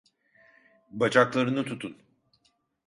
Bacaklarını 0.89 1.65
tutun. 1.65 1.97